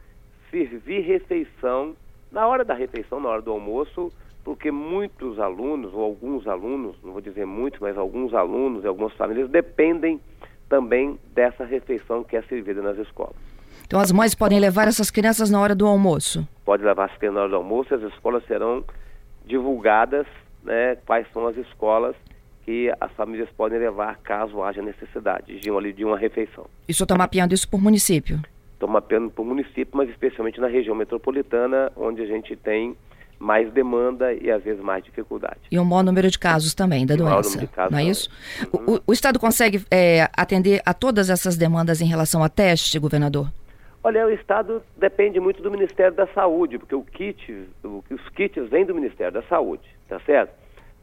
servir 0.52 1.02
refeição 1.02 1.96
na 2.32 2.48
hora 2.48 2.64
da 2.64 2.74
refeição, 2.74 3.20
na 3.20 3.30
hora 3.30 3.42
do 3.42 3.52
almoço, 3.52 4.12
porque 4.44 4.72
muitos 4.72 5.40
alunos, 5.40 5.94
ou 5.94 6.02
alguns 6.02 6.48
alunos, 6.48 6.96
não 7.04 7.12
vou 7.12 7.22
dizer 7.22 7.46
muitos, 7.46 7.80
mas 7.80 7.98
alguns 7.98 8.34
alunos 8.34 8.84
e 8.84 8.88
algumas 8.88 9.14
famílias 9.14 9.50
dependem 9.50 10.20
também 10.68 11.20
dessa 11.34 11.66
refeição 11.66 12.24
que 12.24 12.38
é 12.38 12.42
servida 12.44 12.82
nas 12.82 12.98
escolas. 12.98 13.36
Então 13.86 14.00
as 14.00 14.12
mães 14.12 14.36
podem 14.36 14.60
levar 14.60 14.88
essas 14.88 15.10
crianças 15.10 15.50
na 15.50 15.60
hora 15.60 15.74
do 15.74 15.88
almoço? 15.88 16.48
Pode 16.64 16.84
levar 16.84 17.06
as 17.06 17.18
crianças 17.18 17.36
na 17.36 17.42
hora 17.42 17.50
do 17.50 17.56
almoço, 17.56 17.94
as 17.96 18.04
escolas 18.04 18.46
serão 18.46 18.84
divulgadas, 19.46 20.28
né, 20.64 20.96
quais 21.08 21.26
são 21.34 21.48
as 21.48 21.58
escolas 21.58 22.16
que 22.64 22.94
as 23.02 23.12
famílias 23.14 23.50
podem 23.58 23.80
levar 23.80 24.18
caso 24.18 24.62
haja 24.62 24.80
necessidade 24.80 25.60
de 25.60 25.72
uma, 25.72 25.82
de 25.92 26.06
uma 26.06 26.18
refeição. 26.18 26.68
E 26.88 26.92
o 26.92 26.96
senhor 26.96 27.06
está 27.06 27.18
mapeando 27.18 27.56
isso 27.56 27.68
por 27.68 27.82
município? 27.82 28.40
Estou 28.80 28.88
mapeando 28.88 29.30
por 29.30 29.46
município, 29.46 29.90
mas 29.92 30.10
especialmente 30.10 30.62
na 30.62 30.68
região 30.68 30.96
metropolitana, 30.96 31.92
onde 31.98 32.22
a 32.22 32.26
gente 32.26 32.56
tem 32.56 32.96
mais 33.38 33.70
demanda 33.74 34.34
e 34.34 34.50
às 34.50 34.64
vezes 34.64 34.82
mais 34.82 35.04
dificuldade. 35.04 35.60
E 35.70 35.78
um 35.78 35.84
maior 35.84 36.04
número 36.04 36.30
de 36.30 36.40
casos 36.40 36.74
também 36.74 37.06
da 37.06 37.14
e 37.14 37.18
doença. 37.18 37.30
Maior 37.30 37.44
número 37.44 37.68
de 37.68 37.74
casos 37.74 37.92
não 37.92 38.00
é 38.00 38.04
isso? 38.04 38.30
Uhum. 38.74 38.96
O, 38.96 39.00
o, 39.08 39.14
Estado 39.14 39.40
consegue 39.40 39.86
é, 39.92 40.30
atender 40.36 40.82
a 40.86 40.94
todas 40.94 41.30
essas 41.30 41.58
demandas 41.58 42.02
em 42.02 42.06
relação 42.06 42.44
a 42.44 42.50
teste, 42.50 42.98
governador? 43.00 43.52
Olha, 44.02 44.26
o 44.26 44.30
Estado 44.30 44.82
depende 44.98 45.40
muito 45.40 45.62
do 45.62 45.70
Ministério 45.70 46.16
da 46.16 46.28
Saúde, 46.28 46.78
porque 46.78 46.96
o 46.96 47.04
kit, 47.04 47.68
o, 47.84 48.04
os 48.10 48.30
kits 48.30 48.70
vêm 48.70 48.86
do 48.86 48.96
Ministério 48.96 49.34
da 49.34 49.44
Saúde, 49.44 49.84
tá 50.08 50.20
certo? 50.22 50.52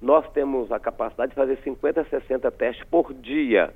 nós 0.01 0.29
temos 0.33 0.71
a 0.71 0.79
capacidade 0.79 1.31
de 1.31 1.37
fazer 1.37 1.59
50 1.63 2.01
a 2.01 2.05
60 2.05 2.51
testes 2.53 2.85
por 2.89 3.13
dia. 3.15 3.73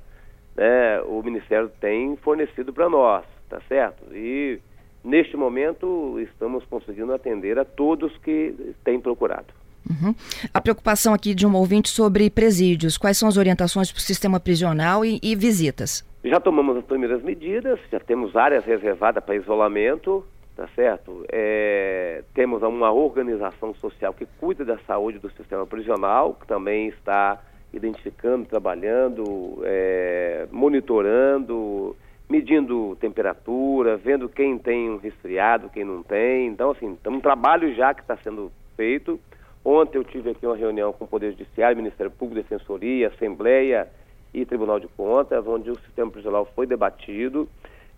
Né? 0.55 1.01
O 1.01 1.21
Ministério 1.23 1.69
tem 1.79 2.15
fornecido 2.17 2.73
para 2.73 2.89
nós, 2.89 3.25
tá 3.51 3.59
certo? 3.67 4.15
E 4.15 4.59
neste 5.03 5.35
momento 5.35 6.17
estamos 6.19 6.63
conseguindo 6.65 7.13
atender 7.13 7.59
a 7.59 7.65
todos 7.65 8.15
que 8.19 8.55
têm 8.83 8.99
procurado. 8.99 9.53
Uhum. 9.89 10.15
A 10.53 10.61
preocupação 10.61 11.13
aqui 11.13 11.35
de 11.35 11.45
um 11.45 11.53
ouvinte 11.53 11.89
sobre 11.89 12.29
presídios. 12.29 12.97
Quais 12.97 13.17
são 13.17 13.27
as 13.27 13.35
orientações 13.35 13.91
para 13.91 13.97
o 13.97 14.01
sistema 14.01 14.39
prisional 14.39 15.03
e, 15.03 15.19
e 15.21 15.35
visitas? 15.35 16.07
Já 16.23 16.39
tomamos 16.39 16.77
as 16.77 16.85
primeiras 16.85 17.21
medidas, 17.21 17.79
já 17.91 17.99
temos 17.99 18.35
áreas 18.35 18.63
reservadas 18.63 19.23
para 19.23 19.35
isolamento, 19.35 20.23
tá 20.55 20.69
certo? 20.75 21.25
É, 21.29 22.23
temos 22.33 22.61
uma 22.61 22.91
organização 22.91 23.73
social 23.75 24.13
que 24.13 24.27
cuida 24.39 24.63
da 24.63 24.77
saúde 24.87 25.19
do 25.19 25.29
sistema 25.31 25.65
prisional, 25.65 26.35
que 26.35 26.47
também 26.47 26.87
está 26.89 27.41
identificando, 27.73 28.45
trabalhando, 28.45 29.61
é, 29.63 30.47
monitorando, 30.51 31.95
medindo 32.31 32.95
temperatura, 32.95 33.97
vendo 33.97 34.29
quem 34.29 34.57
tem 34.57 34.89
um 34.89 34.97
resfriado, 34.97 35.69
quem 35.69 35.83
não 35.83 36.01
tem. 36.01 36.47
Então, 36.47 36.71
assim, 36.71 36.95
tem 36.95 37.11
um 37.11 37.19
trabalho 37.19 37.75
já 37.75 37.93
que 37.93 37.99
está 37.99 38.15
sendo 38.15 38.49
feito. 38.77 39.19
Ontem 39.65 39.97
eu 39.97 40.03
tive 40.05 40.29
aqui 40.29 40.45
uma 40.45 40.55
reunião 40.55 40.93
com 40.93 41.03
o 41.03 41.07
Poder 41.07 41.31
Judiciário, 41.31 41.75
Ministério 41.75 42.09
Público, 42.09 42.41
Defensoria, 42.41 43.09
Assembleia 43.09 43.89
e 44.33 44.45
Tribunal 44.45 44.79
de 44.79 44.87
Contas, 44.87 45.45
onde 45.45 45.69
o 45.69 45.79
sistema 45.81 46.09
prisional 46.09 46.49
foi 46.55 46.65
debatido. 46.65 47.49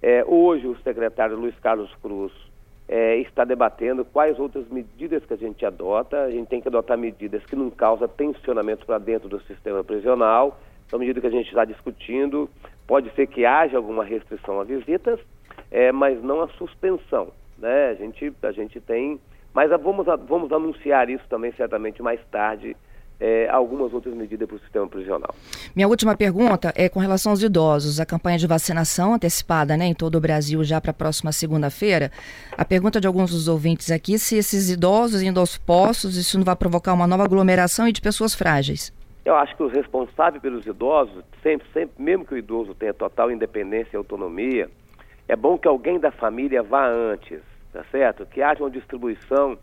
É, 0.01 0.25
hoje 0.25 0.65
o 0.65 0.75
secretário 0.77 1.37
Luiz 1.37 1.57
Carlos 1.59 1.93
Cruz 2.01 2.33
é, 2.87 3.17
está 3.17 3.45
debatendo 3.45 4.03
quais 4.03 4.39
outras 4.39 4.67
medidas 4.67 5.23
que 5.25 5.33
a 5.35 5.37
gente 5.37 5.63
adota. 5.63 6.23
A 6.23 6.31
gente 6.31 6.47
tem 6.47 6.59
que 6.59 6.67
adotar 6.67 6.97
medidas 6.97 7.45
que 7.45 7.55
não 7.55 7.69
causam 7.69 8.07
tensionamento 8.07 8.83
para 8.83 8.97
dentro 8.97 9.29
do 9.29 9.39
sistema 9.43 9.83
prisional. 9.83 10.59
Então, 10.87 10.99
medida 10.99 11.21
que 11.21 11.27
a 11.27 11.31
gente 11.31 11.47
está 11.47 11.63
discutindo, 11.65 12.49
pode 12.93 13.11
ser 13.15 13.25
que 13.25 13.43
haja 13.43 13.75
alguma 13.75 14.03
restrição 14.03 14.61
a 14.61 14.63
visitas, 14.63 15.19
é, 15.71 15.91
mas 15.91 16.21
não 16.21 16.41
a 16.41 16.47
suspensão. 16.49 17.29
Né? 17.57 17.89
A, 17.89 17.95
gente, 17.95 18.31
a 18.43 18.51
gente 18.51 18.79
tem 18.79 19.19
mas 19.51 19.71
vamos, 19.81 20.05
vamos 20.27 20.51
anunciar 20.51 21.09
isso 21.09 21.23
também 21.27 21.51
certamente 21.53 22.03
mais 22.03 22.19
tarde, 22.31 22.77
é, 23.19 23.49
algumas 23.49 23.91
outras 23.95 24.13
medidas 24.13 24.47
para 24.47 24.57
o 24.57 24.59
sistema 24.59 24.87
prisional. 24.87 25.33
Minha 25.75 25.87
última 25.87 26.15
pergunta 26.15 26.71
é 26.75 26.87
com 26.87 26.99
relação 26.99 27.31
aos 27.31 27.41
idosos. 27.41 27.99
A 27.99 28.05
campanha 28.05 28.37
de 28.37 28.45
vacinação 28.45 29.15
antecipada 29.15 29.75
né, 29.75 29.85
em 29.85 29.95
todo 29.95 30.15
o 30.15 30.21
Brasil 30.21 30.63
já 30.63 30.79
para 30.79 30.91
a 30.91 30.93
próxima 30.93 31.31
segunda-feira. 31.31 32.11
A 32.55 32.63
pergunta 32.63 33.01
de 33.01 33.07
alguns 33.07 33.31
dos 33.31 33.47
ouvintes 33.47 33.89
aqui 33.89 34.19
se 34.19 34.37
esses 34.37 34.69
idosos 34.69 35.23
indo 35.23 35.39
aos 35.39 35.57
postos, 35.57 36.15
isso 36.15 36.37
não 36.37 36.45
vai 36.45 36.55
provocar 36.55 36.93
uma 36.93 37.07
nova 37.07 37.23
aglomeração 37.23 37.87
e 37.87 37.91
de 37.91 38.01
pessoas 38.01 38.35
frágeis. 38.35 38.93
Eu 39.25 39.35
acho 39.35 39.55
que 39.55 39.63
o 39.63 39.67
responsável 39.67 40.41
pelos 40.41 40.65
idosos, 40.65 41.23
sempre, 41.41 41.67
sempre, 41.71 42.01
mesmo 42.01 42.25
que 42.25 42.33
o 42.33 42.37
idoso 42.37 42.75
tenha 42.75 42.93
total 42.93 43.31
independência 43.31 43.91
e 43.93 43.97
autonomia, 43.97 44.69
é 45.27 45.35
bom 45.35 45.57
que 45.57 45.67
alguém 45.67 45.99
da 45.99 46.11
família 46.11 46.61
vá 46.61 46.85
antes 46.87 47.41
tá 47.73 47.83
certo? 47.91 48.25
Que 48.27 48.41
haja 48.41 48.63
uma 48.63 48.69
distribuição 48.69 49.57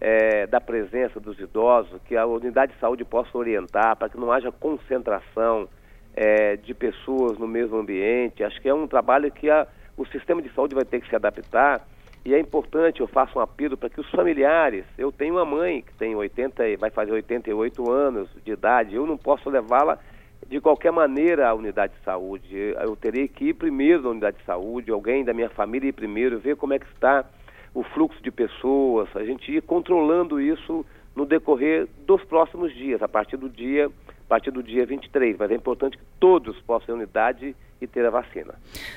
é, 0.00 0.46
da 0.46 0.60
presença 0.60 1.20
dos 1.20 1.38
idosos, 1.38 2.00
que 2.06 2.16
a 2.16 2.24
unidade 2.24 2.72
de 2.72 2.80
saúde 2.80 3.04
possa 3.04 3.36
orientar 3.36 3.94
para 3.96 4.08
que 4.08 4.16
não 4.16 4.32
haja 4.32 4.50
concentração 4.50 5.68
é, 6.16 6.56
de 6.56 6.72
pessoas 6.72 7.38
no 7.38 7.46
mesmo 7.46 7.76
ambiente. 7.76 8.42
Acho 8.42 8.58
que 8.60 8.68
é 8.68 8.74
um 8.74 8.88
trabalho 8.88 9.30
que 9.30 9.50
a, 9.50 9.68
o 9.96 10.06
sistema 10.06 10.40
de 10.40 10.50
saúde 10.54 10.74
vai 10.74 10.86
ter 10.86 11.02
que 11.02 11.08
se 11.08 11.14
adaptar 11.14 11.86
e 12.24 12.34
é 12.34 12.38
importante, 12.38 13.00
eu 13.00 13.06
faço 13.06 13.38
um 13.38 13.42
apelo 13.42 13.76
para 13.76 13.88
que 13.88 14.00
os 14.00 14.10
familiares, 14.10 14.84
eu 14.98 15.10
tenho 15.10 15.34
uma 15.34 15.44
mãe 15.44 15.80
que 15.80 15.92
tem 15.94 16.14
80, 16.14 16.76
vai 16.78 16.90
fazer 16.90 17.12
88 17.12 17.90
anos 17.90 18.28
de 18.44 18.52
idade, 18.52 18.94
eu 18.94 19.06
não 19.06 19.16
posso 19.16 19.48
levá-la 19.48 19.98
de 20.46 20.60
qualquer 20.60 20.92
maneira 20.92 21.48
à 21.48 21.54
unidade 21.54 21.94
de 21.94 22.04
saúde. 22.04 22.54
Eu 22.54 22.94
terei 22.96 23.26
que 23.26 23.46
ir 23.46 23.54
primeiro 23.54 24.02
na 24.02 24.10
unidade 24.10 24.36
de 24.36 24.44
saúde, 24.44 24.90
alguém 24.90 25.24
da 25.24 25.32
minha 25.32 25.48
família 25.48 25.88
ir 25.88 25.92
primeiro, 25.92 26.38
ver 26.38 26.56
como 26.56 26.74
é 26.74 26.78
que 26.78 26.86
está 26.86 27.24
o 27.72 27.82
fluxo 27.82 28.22
de 28.22 28.30
pessoas, 28.30 29.08
a 29.14 29.24
gente 29.24 29.50
ir 29.50 29.62
controlando 29.62 30.40
isso 30.40 30.84
no 31.14 31.24
decorrer 31.24 31.88
dos 32.06 32.22
próximos 32.24 32.74
dias, 32.74 33.02
a 33.02 33.08
partir 33.08 33.36
do 33.36 33.48
dia, 33.48 33.86
a 33.86 34.28
partir 34.28 34.50
do 34.50 34.62
dia 34.62 34.84
23. 34.84 35.36
Mas 35.38 35.50
é 35.50 35.54
importante 35.54 35.96
que 35.96 36.04
todos 36.18 36.58
possam 36.62 36.96
ir 36.96 36.98
unidade 36.98 37.56
e 37.80 37.86
ter 37.86 38.04
a 38.04 38.10
vacina. 38.10 38.54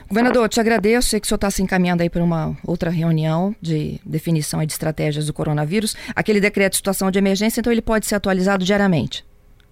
Governador, 0.07 0.49
te 0.49 0.59
agradeço. 0.59 1.09
Sei 1.09 1.19
que 1.19 1.25
o 1.25 1.27
senhor 1.27 1.37
está 1.37 1.49
se 1.49 1.61
encaminhando 1.61 2.03
aí 2.03 2.09
para 2.09 2.23
uma 2.23 2.55
outra 2.67 2.89
reunião 2.89 3.55
de 3.61 3.99
definição 4.05 4.61
e 4.61 4.65
de 4.65 4.73
estratégias 4.73 5.27
do 5.27 5.33
coronavírus. 5.33 5.95
Aquele 6.15 6.39
decreto 6.39 6.71
de 6.71 6.77
situação 6.77 7.09
de 7.09 7.17
emergência, 7.17 7.59
então 7.59 7.71
ele 7.71 7.81
pode 7.81 8.05
ser 8.05 8.15
atualizado 8.15 8.65
diariamente? 8.65 9.25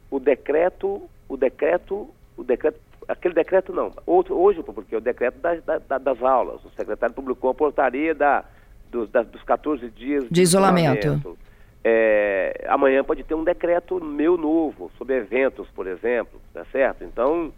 O 0.10 0.20
decreto, 0.20 1.02
o 1.28 1.38
decreto, 1.38 2.10
o 2.38 2.44
decreto, 2.44 2.80
aquele 3.08 3.34
decreto 3.34 3.74
não. 3.74 3.92
Outro, 4.06 4.36
hoje, 4.36 4.64
porque 4.64 4.96
é 4.96 4.98
o 4.98 5.02
decreto 5.02 5.40
das, 5.40 5.64
das, 5.64 6.02
das 6.02 6.24
aulas. 6.24 6.64
O 6.64 6.70
secretário 6.72 7.14
publicou 7.14 7.50
a 7.50 7.54
portaria 7.54 8.16
da 8.16 8.46
dos, 8.92 9.10
da, 9.10 9.24
dos 9.24 9.42
14 9.44 9.90
dias 9.90 10.24
de, 10.26 10.30
de 10.30 10.42
isolamento. 10.42 11.08
isolamento. 11.08 11.38
É, 11.84 12.66
amanhã 12.68 13.04
pode 13.04 13.24
ter 13.24 13.34
um 13.34 13.44
decreto 13.44 14.04
meu 14.04 14.38
novo 14.38 14.92
sobre 14.98 15.16
eventos, 15.16 15.68
por 15.70 15.88
exemplo, 15.88 16.40
tá 16.54 16.64
certo? 16.66 17.04
Então, 17.04 17.52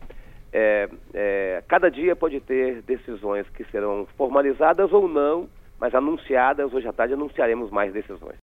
é, 0.54 0.88
é, 1.14 1.64
cada 1.68 1.90
dia 1.90 2.16
pode 2.16 2.40
ter 2.40 2.82
decisões 2.84 3.50
que 3.50 3.64
serão 3.66 4.08
formalizadas 4.16 4.94
ou 4.94 5.08
não, 5.08 5.50
mas 5.80 5.94
anunciadas, 5.96 6.72
hoje 6.74 6.88
à 6.88 6.94
tarde 6.94 7.16
anunciaremos 7.16 7.72
mais 7.72 7.92
decisões. 7.92 8.32